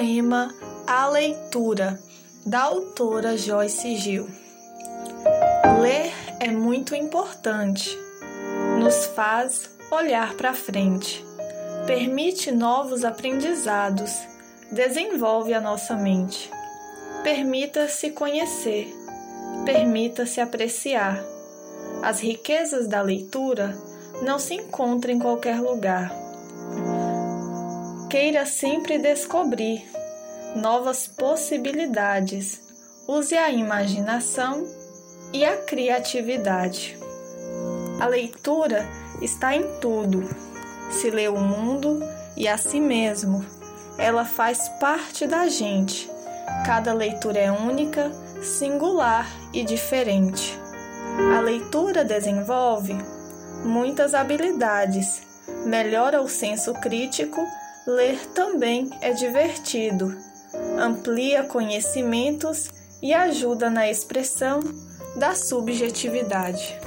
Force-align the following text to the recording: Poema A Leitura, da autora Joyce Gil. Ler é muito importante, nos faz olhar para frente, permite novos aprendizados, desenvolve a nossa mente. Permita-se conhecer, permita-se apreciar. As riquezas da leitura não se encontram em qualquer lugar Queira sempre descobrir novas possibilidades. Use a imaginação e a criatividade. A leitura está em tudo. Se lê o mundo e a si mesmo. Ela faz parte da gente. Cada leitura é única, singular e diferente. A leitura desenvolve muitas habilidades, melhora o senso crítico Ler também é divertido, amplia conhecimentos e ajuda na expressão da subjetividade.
Poema 0.00 0.48
A 0.86 1.08
Leitura, 1.08 2.00
da 2.46 2.60
autora 2.62 3.36
Joyce 3.36 3.96
Gil. 3.96 4.26
Ler 5.78 6.10
é 6.40 6.50
muito 6.50 6.94
importante, 6.94 7.94
nos 8.78 9.04
faz 9.14 9.68
olhar 9.90 10.32
para 10.36 10.54
frente, 10.54 11.22
permite 11.86 12.50
novos 12.50 13.04
aprendizados, 13.04 14.10
desenvolve 14.72 15.52
a 15.52 15.60
nossa 15.60 15.94
mente. 15.96 16.50
Permita-se 17.22 18.12
conhecer, 18.12 18.90
permita-se 19.66 20.40
apreciar. 20.40 21.22
As 22.02 22.20
riquezas 22.20 22.88
da 22.88 23.02
leitura 23.02 23.76
não 24.22 24.38
se 24.38 24.54
encontram 24.54 25.12
em 25.12 25.18
qualquer 25.18 25.60
lugar 25.60 26.29
Queira 28.10 28.44
sempre 28.44 28.98
descobrir 28.98 29.88
novas 30.56 31.06
possibilidades. 31.06 32.60
Use 33.06 33.36
a 33.36 33.50
imaginação 33.50 34.66
e 35.32 35.44
a 35.44 35.58
criatividade. 35.58 36.98
A 38.00 38.06
leitura 38.08 38.84
está 39.22 39.54
em 39.54 39.62
tudo. 39.78 40.28
Se 40.90 41.08
lê 41.08 41.28
o 41.28 41.38
mundo 41.38 42.00
e 42.36 42.48
a 42.48 42.58
si 42.58 42.80
mesmo. 42.80 43.46
Ela 43.96 44.24
faz 44.24 44.68
parte 44.80 45.24
da 45.24 45.46
gente. 45.46 46.10
Cada 46.66 46.92
leitura 46.92 47.38
é 47.38 47.52
única, 47.52 48.10
singular 48.42 49.30
e 49.52 49.62
diferente. 49.62 50.58
A 51.36 51.40
leitura 51.40 52.04
desenvolve 52.04 52.96
muitas 53.64 54.14
habilidades, 54.14 55.22
melhora 55.64 56.20
o 56.20 56.28
senso 56.28 56.74
crítico 56.74 57.40
Ler 57.90 58.24
também 58.26 58.88
é 59.00 59.12
divertido, 59.12 60.16
amplia 60.78 61.42
conhecimentos 61.42 62.70
e 63.02 63.12
ajuda 63.12 63.68
na 63.68 63.90
expressão 63.90 64.60
da 65.16 65.34
subjetividade. 65.34 66.78